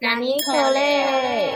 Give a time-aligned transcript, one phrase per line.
[0.00, 1.52] 纳尼可雷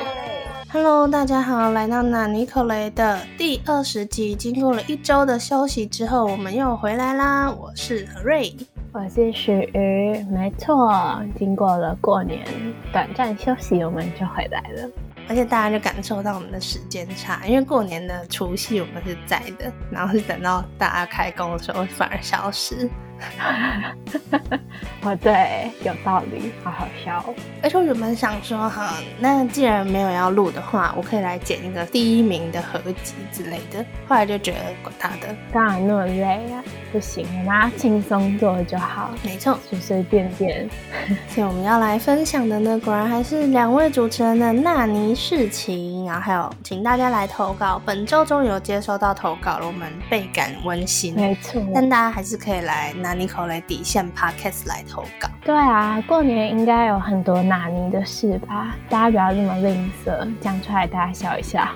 [0.73, 4.35] ，Hello，大家好，来到纳尼可雷的第二十集。
[4.35, 7.49] 经过了一周的休息之后，我们又回来啦。
[7.53, 8.53] 我是何瑞，
[8.93, 10.93] 我是许瑜，没错，
[11.39, 12.45] 经过了过年
[12.93, 14.91] 短暂休息，我们就回来了。
[15.29, 22.91] 而且大家就感受到我们的时间差，因为过年的除夕我们是在的，然后是等到大家开工的时候反而消失。
[25.03, 27.25] 哦，对，有道理，好好笑。
[27.63, 33.85] 而且我原本想说，哈，那既然没有要录的话，我可以来剪一个第一名的合集之类的。
[34.09, 39.11] 后来就觉得管他的，当然那么累啊，不行，我们要轻松做就好。
[39.25, 40.69] 没错，随随便便。
[41.29, 47.81] 所以我们要来分享的呢，果然还是两位主持人的纳尼事情，然后还有请大家来投稿。
[47.85, 51.15] 本周终于有接收到投稿了，我们倍感温馨。
[51.15, 53.12] 没错，但大家还是可以来拿。
[53.15, 54.83] 尼可雷底线 Podcast 来？
[54.91, 55.29] 投稿。
[55.45, 58.75] 对啊，过年应该有很多纳尼的事吧？
[58.89, 60.87] 大家不要这么吝啬，讲出来？
[60.87, 61.67] 大家笑一笑，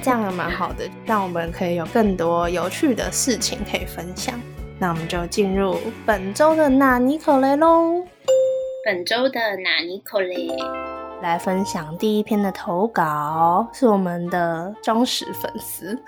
[0.00, 4.40] 这样也蛮好的，让我们可以有更多有趣的事情可以分享。
[4.78, 8.02] 那我们就进入本周的纳尼可雷喽。
[8.84, 10.48] 本周的纳尼可雷
[11.20, 11.38] 来？
[11.38, 16.02] 分享第一篇的投稿，是我们的忠实粉丝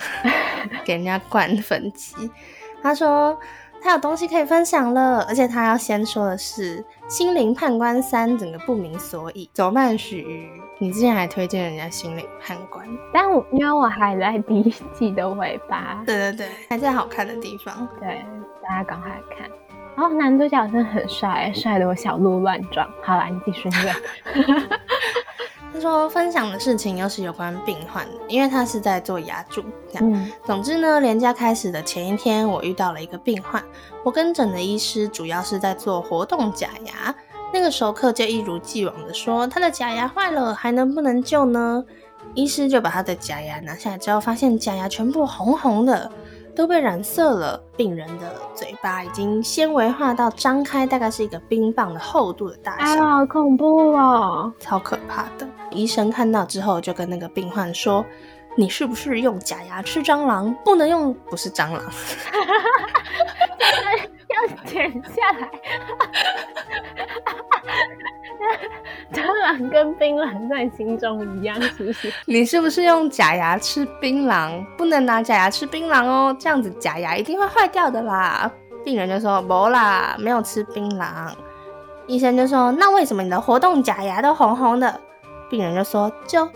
[0.85, 2.31] 给人家灌粉机，
[2.83, 3.39] 他说。
[3.83, 9.97] 他有东西可以分享了，而且他要先说的是《心灵判官三》整个不明所以，怎么办？
[9.97, 18.25] 许你之前还推荐人家《心灵判官》，但我因为我还在第一季的尾巴， 对对对，还在好看的地方，对，
[18.63, 19.49] 大家赶快看。
[19.97, 22.89] 然后男主角真的很帅，帅的我小鹿乱撞。
[23.03, 23.95] 好了，你继续念。
[25.79, 29.63] 他说分享的事情又是有关病患的，因为他是在做牙助。
[30.01, 33.63] 嗯，总之呢，连假开始的前一天，我遇到了一个病患。
[34.03, 37.15] 我跟诊的医师主要是在做活动假牙。
[37.55, 41.85] 那个熟客就一如既往的说，他的假牙坏了，还能不能救呢？
[42.35, 46.11] 医师就把他的假牙拿下来之后，发现假牙全部红红的。
[46.59, 55.47] 都被染色了，病人的嘴巴已经纤维化到张开，大概是一个冰棒的厚度的大小，哎，好恐怖哦，超可怕的。
[55.71, 58.05] 医生看到之后就跟那个病患说
[58.59, 60.53] ：“你是不是用假牙吃蟑螂？
[60.65, 61.81] 不能用，不是蟑螂，
[64.29, 65.51] 要剪下来。”
[69.13, 72.13] 蟑螂跟槟榔在心中一样，是不是？
[72.27, 74.65] 你是不是用假牙吃槟榔？
[74.77, 78.51] 不能拿假牙吃槟榔哦，这样子假牙一定会坏掉的啦。
[78.85, 81.33] 病人就说：没啦，没有吃槟榔。
[82.07, 85.01] 医生就说：那为什么你的活动假牙都红红的？
[85.51, 86.49] 病人就说：就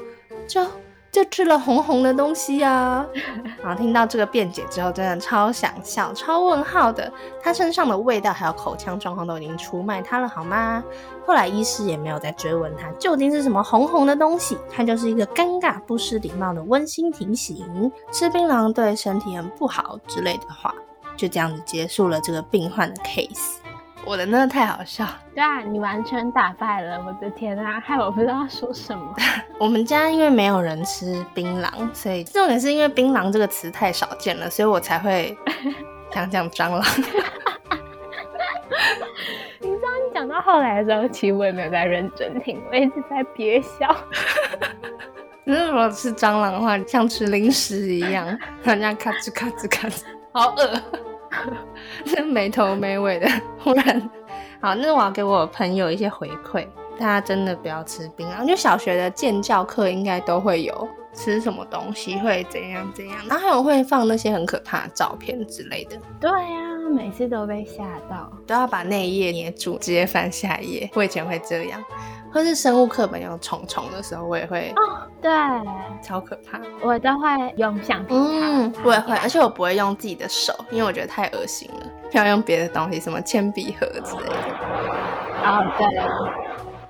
[0.47, 0.65] 就。
[1.13, 3.07] 就吃了红红的东西呀！
[3.63, 7.13] 然后听到这个辩解之后，真的超想笑、超问号的。
[7.43, 10.83] 他身上的味道还有口腔状况都已经出卖他了，好吗？
[11.27, 20.75] 后来医师也没有再追问他究竟是什么红红的东西，他就是一个尴尬、不失礼貌的温馨提醒：吃槟榔对身体很不好之类的话。
[21.15, 23.62] 就这样子结束了这个病患的 case。
[24.05, 29.15] 我的那个太好笑，对啊，你完全打败了，我的天啊，害我不知道说什么。
[29.59, 35.37] 我们家因为没有人吃槟榔，所以重点是因为槟榔这个词太少见了，所以我才会
[36.11, 36.83] 讲讲蟑螂。
[39.61, 43.97] 你知道，你讲到后来的时候，其实我也没有在认真听，我一直在憋笑。
[45.45, 48.27] 如果吃蟑螂的话，像吃零食一样，
[48.65, 50.03] 人家咔吱咔吱咔吱，
[50.33, 50.83] 好饿。
[52.05, 54.11] 这 没头没尾的，忽然
[54.61, 56.67] 好，那我要给我朋友一些回馈，
[56.99, 58.47] 大家真的不要吃槟榔。
[58.47, 65.97] 就小学的建教课应该都会有吃什么东西会怎样怎样，然后还有会放那些很可怕的照片之类的。
[66.21, 70.91] 对呀，每次都被吓到，都要把那一页捏住，直接翻下一页。
[70.95, 71.83] 我以前会这样。
[72.35, 75.31] 或是生物课本有虫虫的时候，我也会哦，对，
[76.03, 76.59] 超可怕。
[76.81, 77.29] 我都会
[77.59, 84.35] 用橡皮擦，我也会，而且我不会用自己的手，因为我觉得太恶心了，要用别的东西，什么铅笔盒之类的。
[85.45, 85.87] 哦，对，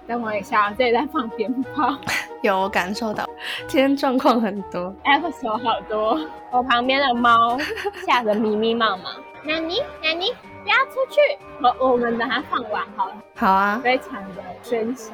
[0.07, 1.97] 等我一下，这里在放鞭炮。
[2.43, 3.25] 有，我感受到
[3.69, 6.21] 今天状况很多，episode 好多。
[6.51, 7.57] 我旁边的猫
[8.07, 9.05] 吓得迷迷茫茫。
[9.45, 9.81] 纳尼？
[10.03, 10.33] 纳尼？
[10.63, 11.21] 不要出去！
[11.61, 13.15] 我我们等它放完好了。
[13.35, 15.13] 好啊，非常的喧嚣，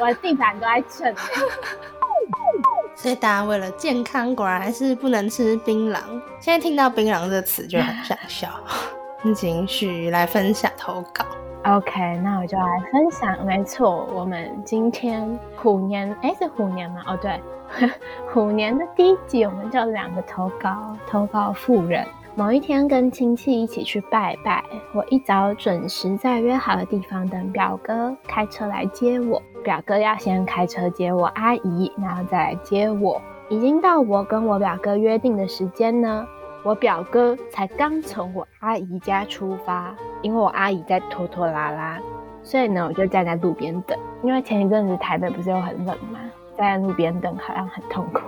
[0.00, 1.14] 我的地板都在震。
[2.96, 5.98] 所以大家为了健康，果然还是不能吃槟榔。
[6.38, 8.48] 现在听到槟榔这词就很想笑。
[9.34, 11.24] 请许来分享投稿。
[11.64, 13.46] OK，那我就来分享。
[13.46, 17.02] 没错，我们今天虎年，哎，是虎年吗？
[17.06, 17.40] 哦，对，
[18.32, 22.04] 虎年的第一集，我们就两个投稿，投稿富人。
[22.34, 24.64] 某一天，跟亲戚一起去拜拜。
[24.92, 29.40] 我一早准时在约好的地方等表哥开车来接我。
[29.62, 33.22] 表哥要先开车接我阿姨，然后再来接我。
[33.48, 36.26] 已经到我跟我表哥约定的时间呢，
[36.64, 42.00] 我表哥才刚从我阿姨家出发，因为我阿姨在拖拖拉拉，
[42.42, 43.98] 所以呢，我就站在路边等。
[44.22, 46.20] 因为前一阵子台北不是又很冷吗？
[46.56, 48.20] 站在路边等好像很痛苦。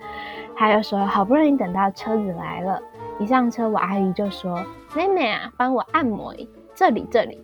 [0.56, 2.80] 他就说好不容易等到车子来了，
[3.18, 4.64] 一上车我阿姨就说
[4.96, 6.34] ：“妹妹啊，帮我按摩
[6.74, 7.38] 这里这里。”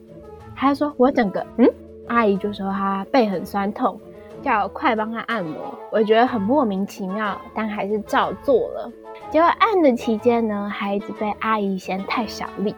[0.57, 1.69] 他说我整个嗯，
[2.07, 4.01] 阿姨就说她背很酸痛，
[4.43, 5.75] 叫快帮他按摩。
[5.91, 8.93] 我觉得很莫名其妙，但还是照做了。
[9.31, 12.75] 结果按的期间呢，还一直被阿姨嫌太小力。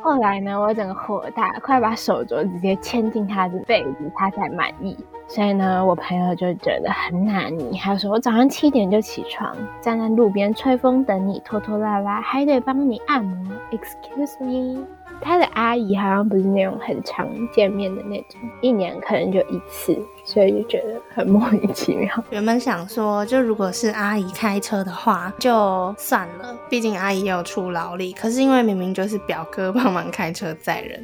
[0.00, 4.96] 后来呢，我整个火大，快把手镯直接牵进他的被子，他才满意。
[5.26, 13.52] 所以呢，我朋友就觉得很难你，还说我早上七点就起床，站在路边吹风等你，拖拖拉拉，还得帮你按摩。
[13.72, 14.84] Excuse me，
[15.20, 22.08] 他的阿姨好像不是那种很常见面的那种，一年可能就一次，所以就觉得很莫名其妙。
[22.30, 28.12] 原本想说，就如果是阿姨开车的话，就算了，毕竟阿姨有出劳力。
[28.12, 31.02] 可是因为明明就是表哥帮忙开车载人，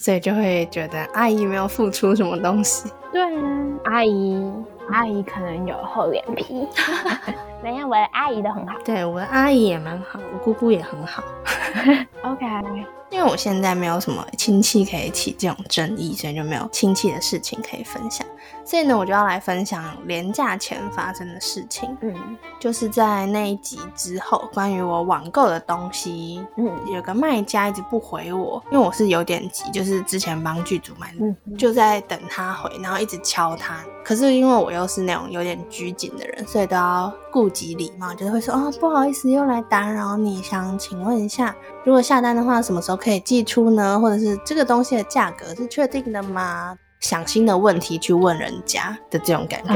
[0.00, 2.90] 所以就会觉得阿姨没有付出什么东西。
[3.12, 3.42] 对啊，
[3.84, 4.50] 阿姨，
[4.90, 6.66] 阿姨可能有厚脸皮。
[7.62, 8.78] 没有，我的阿姨都很好。
[8.82, 11.22] 对，我的阿姨也蛮好，我姑姑也很好。
[12.24, 12.46] OK，
[13.10, 18.26] 因为我现在没有什么亲戚可以起这种争议，所以就没有亲戚的事情可以分享。
[18.64, 21.96] 所以呢，我就要来分享廉价前发生的事情。
[22.00, 22.14] 嗯
[22.60, 33.80] 就是在那一集之后，关于我网购的东西，嗯有个卖家一直不回我，因为我是有点急，就是之前帮剧组买的，嗯，就在等他回，然后一直敲他。
[34.04, 41.54] 可是因为我又是那种有点拘谨的人，所以都要顾及礼貌，就是会说哦不好意思，又来打扰你，想请问一下，
[41.84, 43.98] 如果下单的话，什么时候可以寄出呢？
[43.98, 46.76] 或者是这个东西的价格是确定的吗？
[47.00, 49.72] 想新的问题去问人家的这种感觉，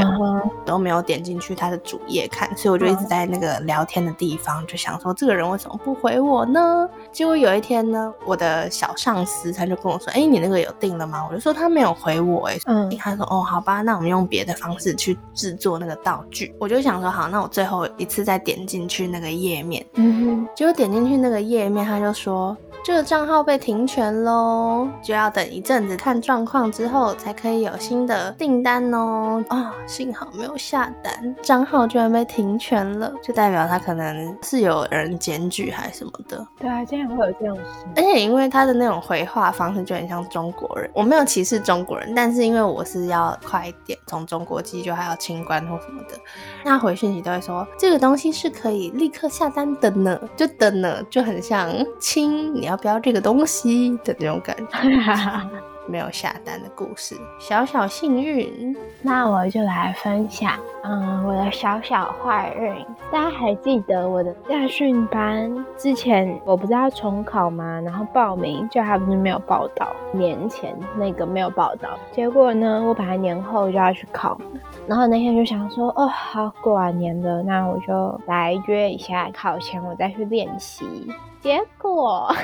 [0.67, 6.87] 都没有点进去他的主页看，所以我就一直在那个聊天的地方，就想说这个人为什么不回我呢？
[7.13, 22.55] 结果有一天呢，我的小上司他就跟我说：“哎、你那个有定了吗？”我就说他没有回我、哎，嗯他说：“哦，好吧，那我们用别的方式去制作那个道具。”我就想说：“好，那我最后一次再点进去那个页面，嗯结果点进去那个页面，他就说
[22.85, 29.43] 这个账号被停权喽，就要等一阵子看状况之后才可以有新的订单哦。
[29.49, 36.47] 啊、幸好没有下单，账号居然被停权了，就代表他可能是有人检举还是什么的。
[36.61, 37.87] 对啊，竟然会有这种事。
[37.97, 46.19] 而且因为他的那种回话方式就很像中国人，我没有歧视中国人，但是因为我是要快一点从中国寄，就还要清关或什么的，
[46.63, 55.65] 那回讯息都会说这个东西是可以立刻下单的呢，就的呢，就很像亲，你要不要这个东西的那种感觉。
[55.87, 58.77] 没有下单的故事，小小幸运。
[59.03, 60.53] 那我就来分享，
[60.83, 62.75] 嗯，我的小小坏运。
[63.13, 67.81] 大家还记得我的驾训班之前我不是要重考吗？
[67.83, 71.91] 然后报名，就还不是没有报到，年前那个没有报到。
[72.13, 74.39] 结果呢，我本来年后就要去考，
[74.87, 81.13] 然后那天就想说，哦，好，过完年了，那我就来约一下，考前我再去练习。
[81.41, 82.35] 结果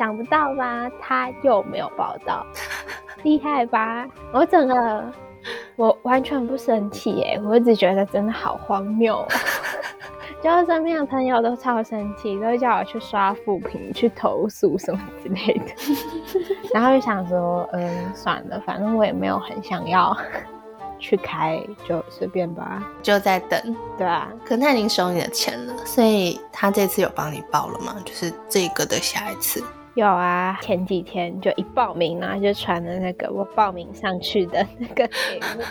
[0.00, 2.46] 想不到吧，他又没有报到，
[3.22, 4.06] 厉害吧？
[4.32, 5.04] 我整个
[5.76, 9.28] 我完全不生气耶，我只觉得真的好荒谬、哦。
[10.42, 15.66] 就是身边的朋友都超生气，都叫我去刷负评、去投诉什么之类的。
[16.72, 20.16] 然后就想说，嗯，算了，反正我也没有很想要
[20.98, 22.82] 去开，就随便吧。
[23.02, 27.94] 就在等，对啊，可他已经收你的钱了，所以他这次有帮你报了吗？
[28.02, 29.62] 就是这个的下一次。
[30.00, 35.62] 有啊，前几天就一报名，然后就传了那个我报名上去的那个 节目，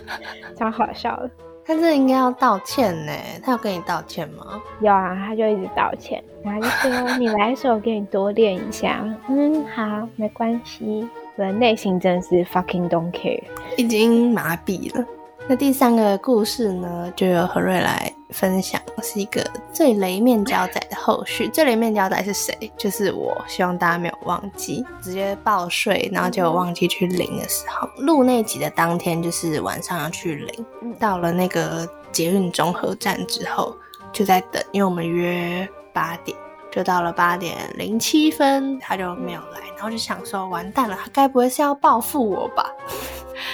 [0.55, 1.31] 超好笑的。
[1.65, 3.12] 他这应该要道歉呢，
[3.43, 4.62] 他有跟你道歉吗？
[4.81, 9.03] 有啊，他就一直道歉，然后就说你来的时候我给你多练一下。
[9.27, 11.09] 嗯，好，没关系。
[11.36, 13.41] 我的内心真的是 fucking don't care。
[13.77, 15.03] 已经麻痹了。
[15.51, 21.48] 那第三个故事呢，就由何瑞来分享，是一个最雷面胶仔的后续。
[21.48, 22.72] 最雷面胶仔是谁？
[22.77, 30.65] 就是我，希望大家没有忘记，直接报税，然后就忘记去领的时候，录那集的当天就是晚上要去领。
[30.84, 33.75] 嗯到了那个捷运中和站之后，
[34.13, 36.38] 就在等，因为我们约八点。
[36.72, 42.63] 就到了八点零七分，他就没有来，然后就想说完蛋了，他该不会是要报复我吧？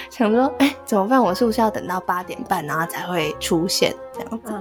[0.10, 1.22] 想说，哎、怎么办？
[1.22, 4.54] 我是不是要等到八点半，然后才会出现这样子？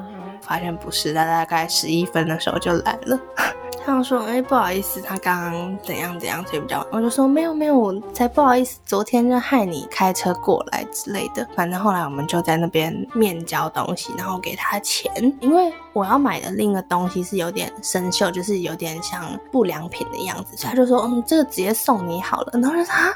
[0.42, 3.18] 发现不是，他大概十一分的时候就来了。
[3.86, 23.12] 他说：“哎、不好意思，他刚刚怎样怎样，所以比较晚。”我就说：“没有没有，我才不好意思，昨天就害你开车过来之类的。”反正后来我们就在那边面交东西，然后给他钱，因为我要买的另一个东西是有点生锈，就是有点像不良品的样子，所以他就说：“嗯，这个直接送你好了。”然后我就说：“啊。”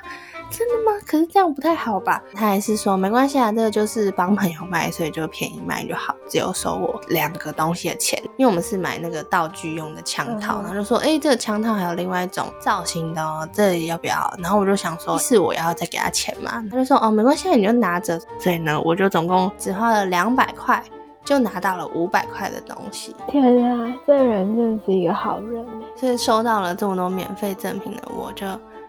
[0.50, 0.98] 真的吗？
[1.06, 2.22] 可是这样不太好吧？
[2.34, 14.32] 他还是说没关系啊，这个就是帮朋友卖，所以就便宜卖就好，只有收我两个东西的钱，因为我们是买那个道具用的枪套，嗯然后就说，哎、这个枪套还有另外一种造型的哦，这里要不要？
[14.42, 16.64] 然后我就想说， 是我要再给他钱嘛？
[16.70, 18.18] 他就说，哦，没关系，你就拿着。
[18.38, 20.82] 所以呢，我就总共只花了两百块，
[21.24, 23.14] 就拿到了五百块的东西。
[23.28, 28.46] 天啊，这个人真的是一个好人欸所以收到了这么多免费赠品的我，就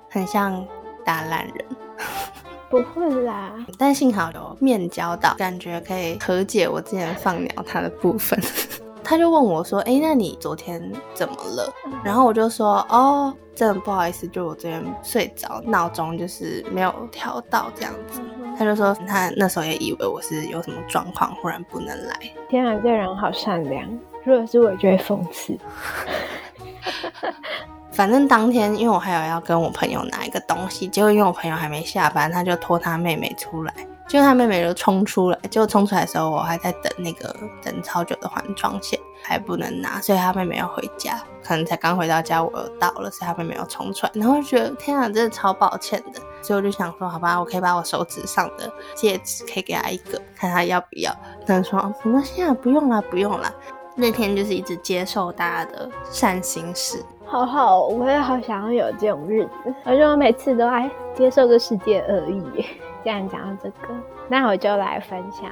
[0.10, 0.66] 很像
[1.10, 1.66] 大烂人。
[2.70, 8.40] 不会啦，但幸好有面交到，感觉可以和解我之前放鸟他的部分。
[9.04, 10.80] 他就问我说：“哎、那你昨天
[11.16, 11.74] 怎么了？”
[12.06, 18.22] 然后我就说：“哦，真的不好意思，就我昨天睡着，闹钟就是没有调到这样子。”
[18.56, 22.20] 他就说他那时候也以为我是有什么状况，忽然不能来。
[22.50, 23.84] 天啊，这个人好善良。
[24.24, 25.58] 如果是我，就会讽刺。
[28.00, 33.74] 反正当天，因为我还有要跟我朋友拿一个东西，结果因为我朋友还没下班，他就拖他妹妹出来，
[34.08, 51.14] 结果他妹妹就冲出来，结果冲出来的时候，我还在等那个等超久的环状线，还不能拿，所以他妹妹要回家，可能才刚回到家，我又到了，所以他妹妹又冲出来，然后就觉得天啊，真的超抱歉的，所以我就想说，好吧，我可以把我手指上的戒指可以给他一个，看他要不要，
[51.46, 53.54] 他说哦没关系啊，不用啦，不用啦。
[53.96, 59.74] 那天就是一直接受大家的善心事，好好，我也好想要有这种日子。
[59.86, 62.44] 而且我每次都爱接受这世界恶意。
[63.04, 63.94] 既然讲到这个，
[64.28, 65.52] 那我就来分享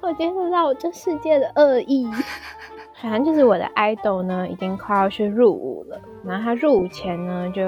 [0.00, 2.10] 我接受到我这世界的恶意。
[3.00, 6.00] 反正就是我的 idol 呢，已经快要去入伍了。
[6.24, 7.62] 然后他入伍前呢，就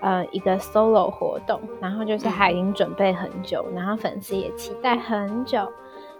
[0.00, 5.70] 呃一个 solo 活动，然后就是他已经准备很久，然后粉丝也期待很久。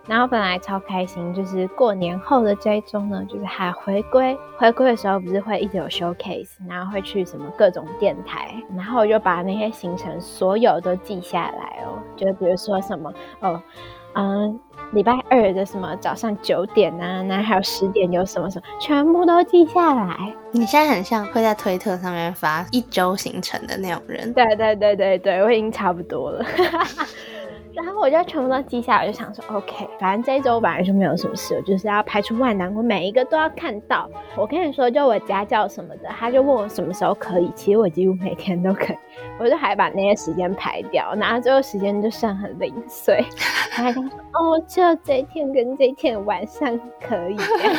[0.06, 4.36] 然后本来超开心，就是过年后的这一周呢，就是还回归。
[4.56, 11.98] 回归的时候不是会一直有 showcase，然后会去什么各种电台，然后我就把那些行程所有都记下来哦。
[12.16, 13.62] 就比如说什么哦，
[14.14, 14.58] 嗯，
[14.92, 20.34] 礼拜二的什么早上九点啊，然后还有十点有什么什么，全部都记下来。
[20.50, 24.32] 你现在很像会在推特上面发一周行程的那种人。
[24.32, 26.44] 对对对对对，我已经差不多了。
[27.82, 34.08] 然后我就全部都记下来，我就想说，OK，反正这一周本来就没有什么事，我就是要排除万难，我每一个都要看到。
[34.36, 38.98] 我跟你说，就我家教什么的，他就问我什么时候可以，其实我几乎每天都可以，
[39.38, 43.24] 我就还把那些时间排掉，然后最后时间就剩很零碎。
[43.72, 47.74] 他还跟我说，哦，只有这一天跟这一天晚上可以这样。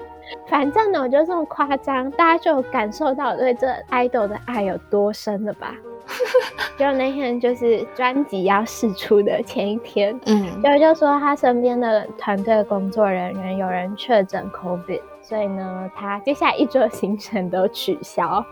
[0.46, 5.74] 反正呢，我就这么夸张，大家就有感受到我对这 idol 的爱有多深了吧？
[6.78, 18.44] 就那天就是专辑要试出的前一天，嗯，就就说他身边的团队工作人员有人确诊 COVID，所以呢，他接下来一周的行程都取消，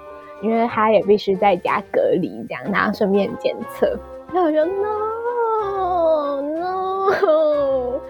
[0.42, 3.96] 因为他也必须在家隔离这样，然后顺便检测。
[4.32, 8.00] 然后我就 no no，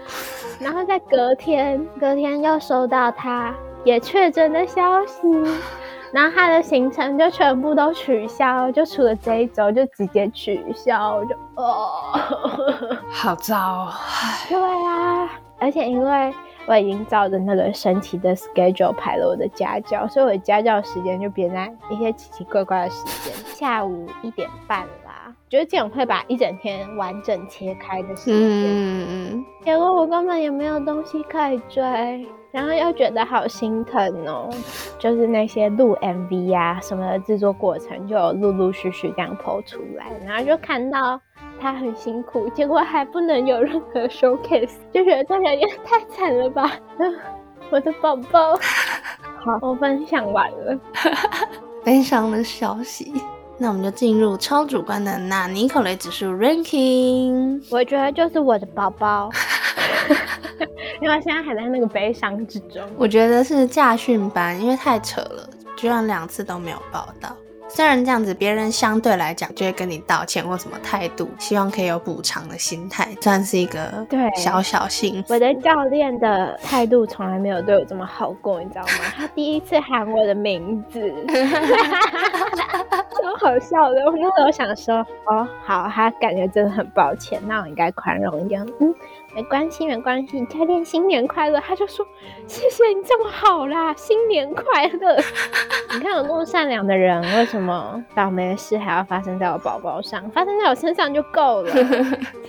[0.59, 5.21] 然后在隔天，隔天又收到他也确诊的消息。
[6.13, 12.17] 然后他的行程就全部都取消，就除了这一周就直接取消，就哦，
[13.11, 13.89] 好糟哦。
[13.91, 14.57] 唉对
[14.87, 16.33] 啊，而且因为
[16.67, 25.04] 我已经照着那个神奇的 schedule 排了我的家教，所以我的家教时间就变在一些奇奇怪怪的时间，下午一点半啦，
[25.55, 28.39] 就是这种会把一整天完整切开的时间。
[28.41, 31.81] 嗯嗯结果我根本也没有东西可以追，
[32.51, 34.49] 然后又觉得好心疼哦。
[34.99, 41.19] 就是那些录 MV 呀、什么的制作过程，就有陆陆续续这样剖出来，然后就看到
[41.57, 46.69] 他很辛苦，结果还不能有任何 showcase，就觉得这人也太惨了吧！
[47.71, 48.53] 我的宝宝，
[49.39, 50.73] 好，我分享完了。
[50.73, 50.79] 嗯，
[51.83, 53.13] 悲伤的消息。
[53.57, 57.61] 那我们就进入超主观的纳尼口雷指数 ranking。
[57.71, 59.29] 我觉得就是我的宝宝，
[61.01, 62.81] 因为现在还在那个悲伤之中。
[62.97, 67.35] 我觉得是驾训班，因为太扯了，居然两次都没有报到。
[67.67, 75.33] 虽然这样子，别人相对来讲就会跟你道歉或什么态度，希望可以有补偿的心态，算是一个对小小幸福。
[75.33, 79.13] 我的教练的态度从来没有对我这么好过，你知道吗？
[79.17, 81.01] 他第一次喊我的名字，
[83.21, 84.05] 就好笑的。
[84.05, 88.65] 我那时候想说，哦，好，他感觉真的很抱歉，那我应该宽容一点。
[88.79, 88.93] 嗯，
[89.33, 91.59] 没关系，没关系，教练新年快乐。
[91.59, 92.05] 他就说，
[92.47, 95.15] 谢谢你这么好啦，新年快乐。
[95.93, 100.29] 你看我那么善良的人，为什么倒霉的事还要发生在我宝宝上？
[100.31, 101.71] 发生在我身上就够了，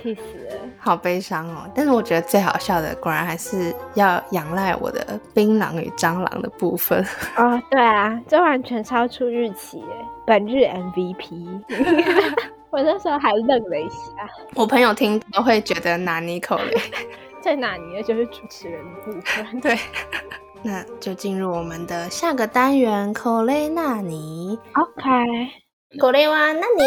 [0.02, 0.56] 气死了。
[0.78, 1.68] 好悲伤哦！
[1.74, 7.04] 但是我觉得最好笑的，果然还是要仰赖我的槟榔与蟑螂的部分。
[7.36, 9.84] 哦，对啊，这完全超出预期耶！
[10.26, 11.62] 本日 MVP，
[12.70, 14.28] 我那时候还愣了一下。
[14.56, 16.76] 我朋友听都会觉得拿尼口嘞，
[17.40, 19.60] 在拿捏的就是主持人的部分。
[19.62, 19.78] 对，
[20.64, 24.58] 那就进入我们的下个单元口雷纳尼。
[24.72, 25.04] OK，
[26.00, 26.82] 口雷哇纳尼。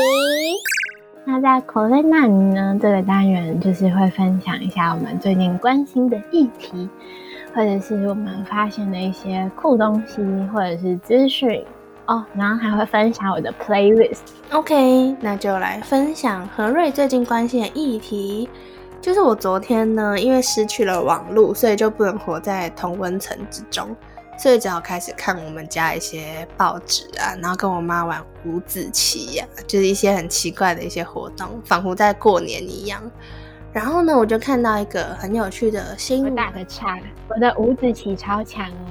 [1.26, 6.90] 那在口雷那里呢，这个单元就是会分享一下我们最近关心的议题，
[7.56, 10.22] 或者是我们发现的一些酷东西，
[10.54, 11.64] 或者是资讯
[12.10, 14.22] 哦，然后还会分享我的 playlist。
[14.52, 18.50] OK，那就来分享何瑞最近关心的议题。
[19.00, 23.96] 就是我昨天呢，因为失去了网络，所以就不能活在同温层之中，
[24.40, 33.00] 所以只好开始看我们家一些报纸啊，然后跟我妈玩五子棋呀、就是一些很奇怪的一些活动，仿佛在过年一样。
[33.72, 36.98] 然后呢，我就看到一个很有趣的新我闻，打个岔，
[37.30, 38.90] 我的五子棋超强哦。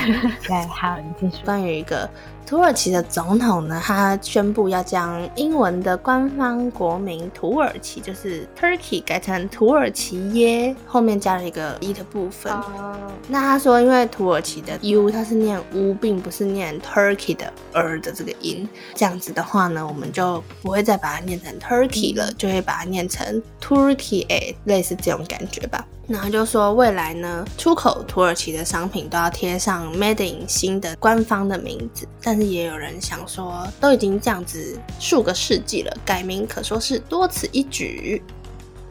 [0.46, 1.44] 对，好，你继续。
[1.44, 2.08] 关于一个
[2.50, 12.52] 土耳其的总统呢，他宣布要将英文的官方国名土耳其，就是 Turkey 改成土耳其耶，后面加了一个 e 的部分。
[12.52, 12.96] 哦，
[13.28, 25.86] 那他说，因为土耳其的 u 它是念 u，并不是念 Turkey 的 er 的这个音，这样子的话呢，我们就不会再把它念成 Turkey 了，就会把它念成 Turkey，哎，类似这种感觉吧。
[26.08, 38.22] 然后就说未来呢，出口土耳其的商品都要贴上 Made in 新的官方的名字，但是也有人想说，都已经这样子数个世纪了，改名可说是多此一举。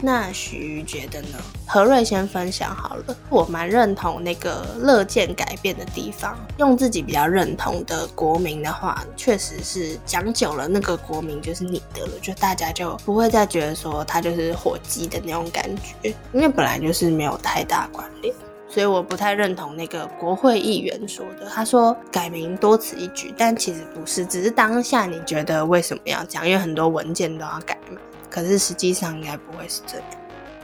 [0.02, 1.38] 那徐觉得呢？
[1.68, 6.40] 何瑞先分享好了，我蛮认同那个乐见改变的地方。
[6.58, 15.70] 用自己比较认同的国民的话，确实是讲久了，那个国民就是你的了，就大家就不会再觉得说他就是火鸡的那种感
[16.02, 18.34] 觉，因为本来就是没有太大关联。
[18.70, 26.48] 所以我不太认同那个国会议员说的，他说改名多此一举，但其实不是，只是当下你觉得为什么要这样？
[26.48, 28.00] 因为很多文件都要改嘛。
[28.30, 30.08] 可是实际上应该不会是这样。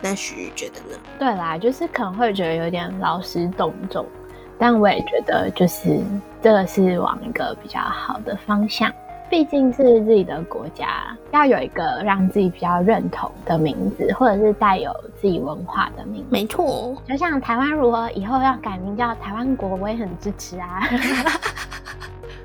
[0.01, 0.99] 那徐宇觉得呢？
[1.17, 4.05] 对啦，就是可能会觉得有点劳师动众，
[4.59, 5.99] 但我也觉得就是
[6.43, 8.93] 这个是往一个比较好的方向。
[9.29, 16.27] 毕竟是自己的国家，要有一个让自己比较认同的名字，或者是带有自己文化的名字。
[16.29, 20.81] 没错，就像台湾如果以后要改名叫台湾国，我也很支持啊。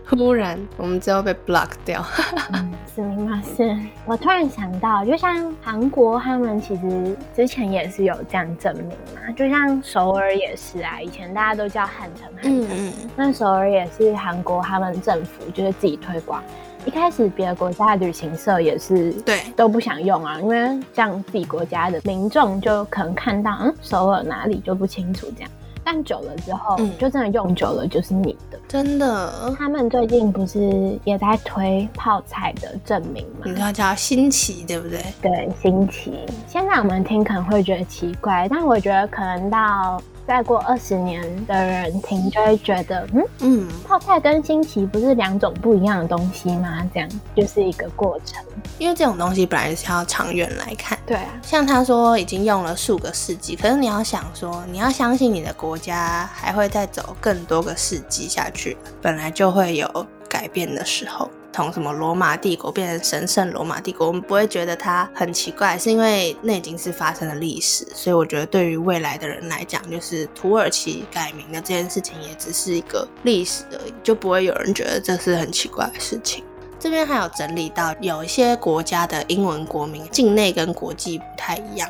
[0.09, 2.05] 突然我们之后被 block 掉。
[2.53, 3.77] 嗯，是明码是。
[4.05, 16.43] 我突然想到，就像韩国他们其实之前也是有这样证明嘛，就像首尔也是啊，以前大家都叫汉城汉城，嗯那首尔也是韩国他们政府就是自己推广。
[16.87, 20.57] 一开始别的国家的旅行社也是对都不想用啊，因为
[20.93, 25.51] 这样自己国家的民众就可能看到嗯首尔哪里就不清楚这样，
[25.85, 28.59] 但久了之后、嗯就真的用久了就是你的。
[28.67, 33.41] 真的，他们最近不是也在推泡菜的证明吗？
[33.45, 35.01] 你要叫新奇，对不对？
[35.21, 36.25] 对，新奇。
[36.47, 46.89] 现在我们听可能会觉得奇怪，但我觉得可能到再过二十年的人听就会觉得，嗯，嗯，泡菜跟新奇不是两种不一样的东西吗？
[46.95, 48.45] 这样就是一个过程。
[48.79, 50.99] 因为这种东西本来是要长远来看。
[51.05, 61.29] 对啊，像他说已经用了数个世纪，可是你要想说，你要相信你的国家还会再走更多个世纪下去，本来就会有改变的时候。
[61.53, 67.87] 从什么罗马帝国变成神圣罗马帝国，我们不会觉得它很奇怪，是因为那已经是发生的历史。
[67.95, 76.45] 所以我觉得对于未来的人来讲，就是土耳其改名的这件事情也只是一个历史而已，就不会有人觉得这是很奇怪的事情。
[76.79, 81.87] 这边还有整理到有一些国家的英文国名境内跟国际不太一样。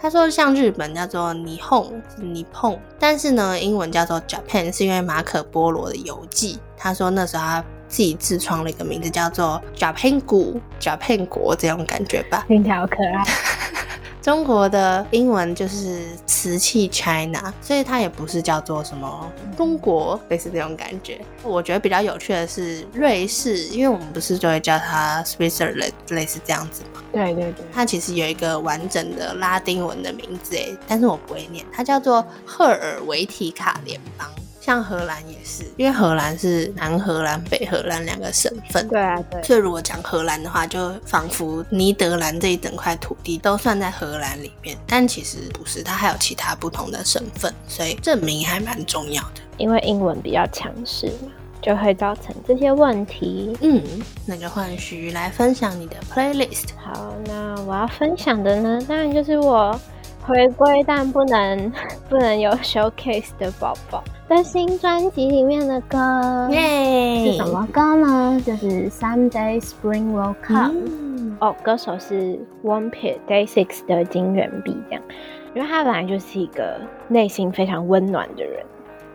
[0.00, 6.58] 他说，像日本叫做霓虹尼碰，但是呢，英文叫做 Japan，是因为马可波罗的游记。
[6.76, 12.44] 他说那时候他自己自创了一个名字，叫做 Japan 国 Japan 国这种感觉吧。
[12.48, 13.24] 听起来好可爱。
[14.20, 21.20] 中国的英文就是瓷器 China，所以它也不是叫做什么中国，类似这种感觉。
[21.44, 27.00] 我觉得比较有趣的是瑞士，因为我们不是就会叫它 Switzerland，类似这样子嘛。
[27.12, 34.28] 对对对，它其实有一个完整的拉丁文的名字诶，但是我不会念，它叫做赫尔维提卡联邦。
[34.64, 38.88] 像荷兰也是，因为荷兰是南荷兰、北荷兰两个省份。
[38.88, 39.42] 对啊，对。
[39.42, 49.42] 所以如果讲荷兰的话，就仿佛尼德兰这一整块土地都算在荷兰里面，但其实不是，它还有其他不同的省份，所以证明还蛮重要的。
[49.58, 53.54] 因为英文比较强势嘛，就会造成这些问题。
[53.60, 53.82] 嗯，
[54.24, 56.68] 那就换徐来分享你的 playlist。
[56.82, 59.78] 好，那我要分享的呢，当然就是我
[60.26, 61.72] 回归但不能
[62.08, 66.48] 不能有 showcase 的宝宝的新专辑里面的歌。
[66.50, 68.40] 耶是什么歌呢？
[68.44, 70.74] 就是 Someday Spring Will Come。
[70.86, 75.02] 嗯哦，歌手是 One Pit Day Six 的金元碧，这样，
[75.54, 78.64] 因为他本来就是一个内心非常温暖的人，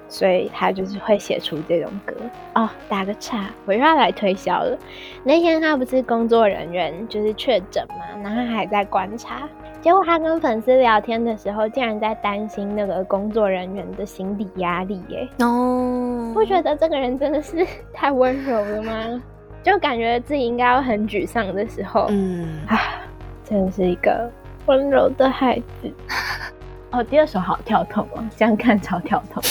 [0.10, 2.13] 所以他就是会写出这种歌。
[2.56, 4.78] 哦，打个岔，我又要来推销了。
[5.24, 9.48] 那天他不是工作人员就是确诊嘛，然后他还在观察，
[9.82, 15.28] 结果他跟粉丝聊天的时候，竟然在担心那个工作人员的心理压力耶。
[15.39, 19.24] 哦，不觉得这个人真的是太温柔了吗？
[19.63, 22.78] 就感觉自己应该要很沮丧的时候，嗯，啊，
[23.44, 24.30] 真的是一个
[24.65, 25.94] 温柔的孩子。
[26.92, 29.42] 哦，第二首好跳痛哦，这样看超跳痛。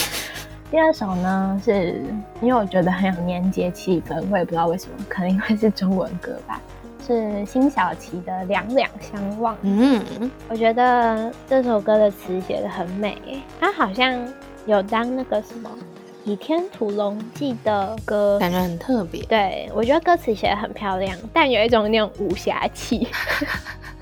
[0.70, 2.02] 第二首呢，是
[2.42, 6.60] 因为我觉得很有年节气氛，我也不知道为什么，可能因为是中文歌吧。
[7.08, 9.54] 是辛晓琪的《两两相望》。
[9.62, 13.16] 嗯，我觉得这首歌的词写的很美，
[13.58, 14.14] 它好像
[14.66, 15.70] 有当那个什么
[16.30, 18.38] 《倚天屠龙记》的歌。
[18.38, 23.08] 感觉很特别，对，我觉得歌词写的很漂亮，但有一种那种武侠气。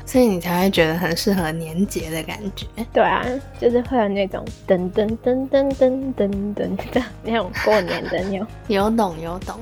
[0.05, 2.67] 所以你才会觉得很适合年节的感觉。
[2.93, 3.25] 对啊，
[3.61, 8.47] 就是会有那种噔噔噔噔噔噔噔的那种过年的那种。
[8.67, 9.57] 有 懂有懂。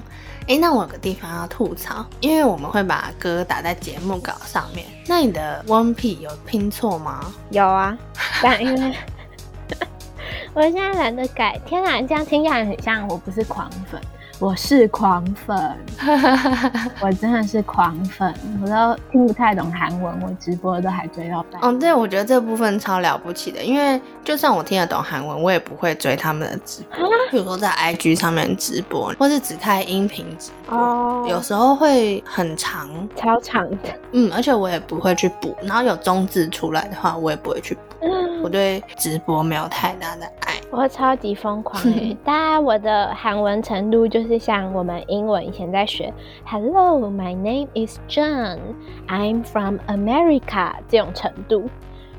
[0.47, 4.87] 哎，那我有个地方要吐槽，因为我们会把歌打在节目稿上面。
[5.07, 7.33] 那你的 One P 有拼错吗？
[7.51, 7.97] 有啊，
[8.43, 8.95] 但因为
[10.53, 11.59] 我现在懒得改。
[11.65, 14.01] 天哪，这样听起来很像我不是狂粉，
[14.45, 15.57] 我是狂粉，
[17.01, 21.67] 我真的是狂粉，我都听不太懂韩文，我直播都还追到半夜。
[21.67, 27.09] 哦，对，我觉得这部分超了不起的，因为就算我听得懂韩文，我也不会追他们的直播。
[27.31, 35.57] 比如说在 IG 上面直播，或是只看音频直播，哦有时候会很长，超长的，嗯，而且我也不会去补。
[35.63, 37.81] 然后有中字出来的话，我也不会去补。
[38.43, 40.44] 我对直播没有太大的爱。
[40.77, 46.13] 我超级疯狂欸， 当然我的韩文程度就是像我们英文以前在学
[46.45, 48.59] “Hello, my name is John,
[49.07, 51.71] I'm from America” 这种程度。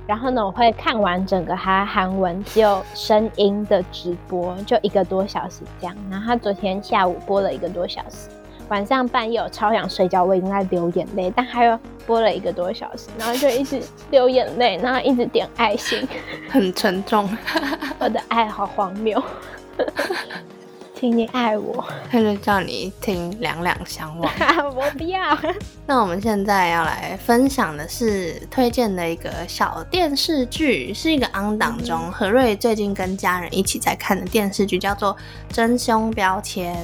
[0.07, 5.93] 然后呢，我会看完整个他韩文只有声音的直播，就一个多小时这样。
[6.09, 8.29] 然后他昨天下午播了一个多小时，
[8.69, 16.08] 晚上半夜我超想睡觉，我已经在流眼泪，但还有播了一个多小时，然后就一直流眼泪，然后一直点爱心。
[16.49, 17.30] 很沉重，
[17.99, 19.21] 我的爱好荒谬，
[20.99, 24.32] 请你爱我，他就叫你听两两相望。
[24.75, 25.38] 我不要。
[25.86, 35.13] 那我们现在要来分享的是推荐的一个小电视剧，是一个 on 档中何瑞最近跟家人一起在看的电视剧，叫做
[35.56, 36.75] 《真凶标签》。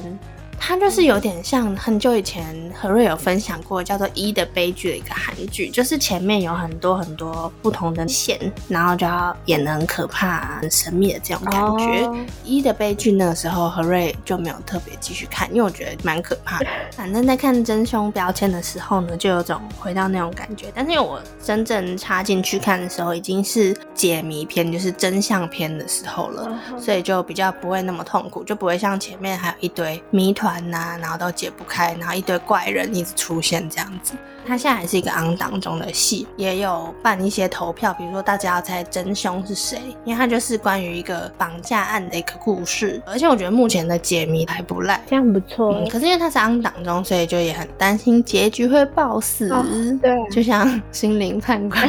[0.64, 12.06] 它就是有点像很久以前何瑞有分享过叫做《一的悲剧》的一个韩剧，就是前面有很多很多不同的线，然后就要演的很可怕、很神秘的这种感觉。
[12.06, 16.66] 哦一的悲剧那个时候何瑞就没有特别继续看，因为我觉得蛮可怕的。
[16.92, 20.66] 反正在看真凶标签的时候呢，就有种回到那种感觉。
[20.72, 34.14] 但是因为我真正插进去看的时候，已经是解谜篇，就是真相篇的时候了，嗯所以就比较不会那么痛苦，就不会像前面还有一堆谜团呐、然后都解不开，然后一堆怪人一直出现这样子。
[34.44, 45.00] 它现在还是一个 on 档中的戏，也有办一些投票，比如说大家要猜真凶是谁，因为它就是关于一个绑架案的一个故事，而且我觉得目前的解谜还不赖。
[45.08, 45.72] 这样不错。
[45.74, 49.64] 嗯，可是因为它是 on 档中，所以就也很担心结局会爆死，哦
[50.02, 51.88] 对就像心灵判官。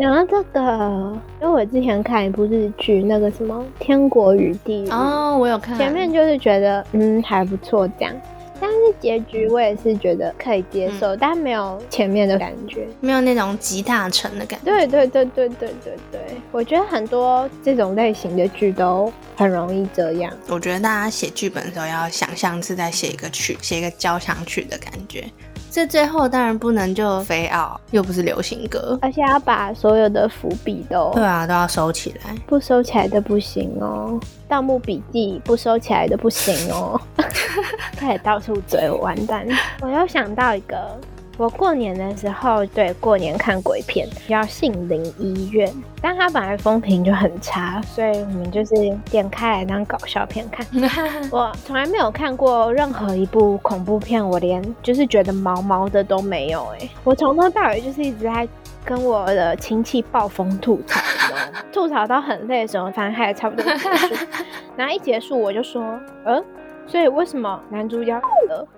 [0.00, 8.14] 讲到这个，因为我之前看一部日剧，那个什么《天国与地狱》，哦，我有看前面就是觉得嗯还不错这样，
[8.58, 12.88] 但是结局我也是觉得可以接受，但没有前面的感觉。
[13.00, 14.64] 没有那种集大成的感觉。
[14.64, 20.32] 对对对对对对对，我觉得很多这种类型的剧都很容易这样。
[20.48, 25.26] 我觉得大家写剧本的时候要想象是在写一个曲，写一个交响曲的感觉。
[25.70, 28.98] 这最后当然不能就飞奥，又不是流行歌。
[29.00, 32.34] 而且要把所有的伏笔都对啊，都要收起来。
[32.46, 37.00] 不收起来的不行哦，《盗墓笔记》不收起来的不行哦，
[37.96, 39.46] 开始到处追我，完蛋！
[39.80, 40.98] 我又想到一个
[41.40, 45.66] 我过年的时候，对过年看鬼片叫《杏林医院》，
[46.02, 48.74] 但它本来风评就很差，所以我们就是
[49.06, 50.66] 点开来当搞笑片看。
[51.32, 56.62] 我从来没有看过任何一部恐怖片，我连就是觉得毛毛的都没有。
[56.78, 58.46] 哎，我从头到尾就是一直在
[58.84, 61.00] 跟我的亲戚暴风吐槽，
[61.72, 64.14] 吐槽到很累的时候，反正还差不多结束。
[64.76, 66.38] 然后一结束，我就说，呃，
[66.86, 68.68] 所以为什么男主角死了？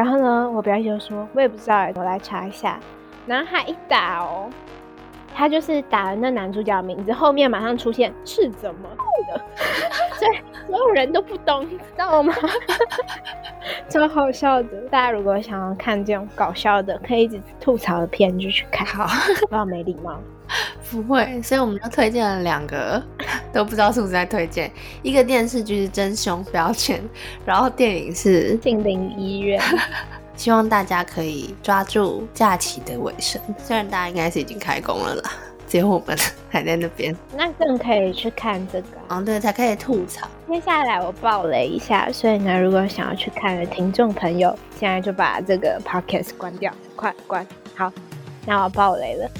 [0.00, 2.80] 然后呢，我表姐就说：“我也不知道，我来查一下。”
[3.28, 4.48] 然后他一打哦，
[5.34, 8.88] 他就是打了那男主角的名字，后面马上出现是怎么
[9.30, 9.38] 的，
[10.16, 12.32] 所以所有人都不懂，知道吗？
[13.90, 14.80] 超好笑的。
[14.90, 18.86] 大家如果想要看这种搞笑的、可以一直吐槽的片，就去看。
[18.86, 19.06] 好，
[19.50, 20.18] 不要没礼貌。
[20.90, 23.02] 不会，所以我们就推荐了两个，
[23.52, 24.70] 都不知道是不是在推荐。
[25.02, 26.98] 一个电视剧是《真凶标签》，
[27.44, 29.60] 然后电影是《心灵医院》。
[30.34, 35.30] 希望大家可以抓住假期的尾声，虽然大家应该是已经开工了啦，
[35.68, 36.16] 只有我们
[36.48, 37.14] 还在那边。
[37.36, 40.26] 那更可以去看这个，嗯，对，才可以吐槽。
[40.48, 47.46] 接下来我爆雷一下，所以呢，如果想要去看的听众朋友，现在就把这个 podcast 关掉，快关。
[47.76, 47.92] 好，
[48.46, 49.30] 那我爆雷了。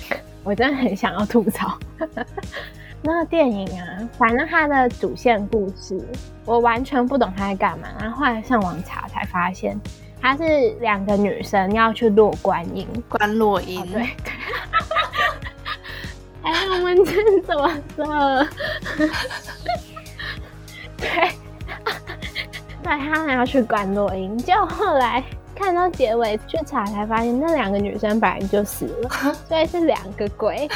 [0.42, 1.78] 我真的很想要吐槽
[3.02, 5.98] 那个电影啊，反正它的主线故事
[6.44, 9.80] 我完全不懂它在干嘛，然后后来上网查才发现，
[10.20, 10.42] 它是
[10.80, 14.10] 两个女生要去落观音，观落音，对。
[16.42, 18.04] 哎，我们这怎么做？
[20.96, 21.08] 对，
[22.82, 25.22] 对，他们要去观落音，就后来。
[25.60, 29.10] 看到结尾去查才发现，那两个女生本来就死了，
[29.46, 30.66] 所以是两个鬼，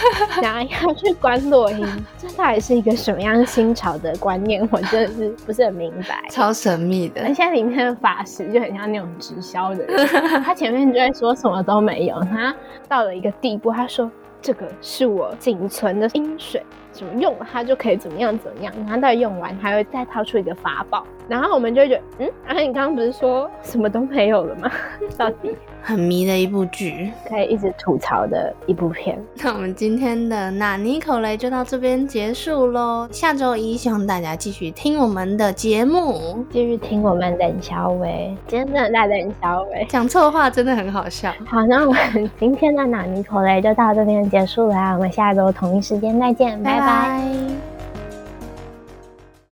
[0.43, 1.87] 然后要去关落音，
[2.19, 4.69] 这到底是一个什么样新潮的观念？
[4.71, 7.23] 我真的是不是很明白，超神秘的。
[7.23, 10.07] 而且里面的法师就很像那种直销的人，
[10.45, 12.55] 他前面就在说什么都没有，他
[12.87, 14.11] 到了一个地步，他说
[14.45, 16.63] 这个是我仅存的阴水。
[16.93, 24.71] 怎么用它就可以怎么样怎么样，然后到用完还会再掏出一个法宝，然后我们就觉得，嗯，啊，你刚刚不是说什么都没有了吗？
[25.19, 29.23] 到底很迷的一部剧，可以一直吐槽的一部片。
[29.43, 33.07] 那我们今天的纳尼口雷就到这边结束喽。
[33.13, 41.31] 下周一希望大家继续听我们的节目，继续听我们冷小伟，今天真的在冷小伟讲错话真的很好笑。
[41.45, 46.87] 好，那我们 今天的纳尼口雷就到这边结束了，我们下周同一时间再见，拜拜。
[46.87, 47.74] 拜。